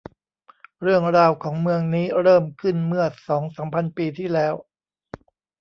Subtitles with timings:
[0.81, 4.53] เรื่องราวของเมืองนี้เริ่มขึ้นเมื่อสองสามพันปีที่แล้ว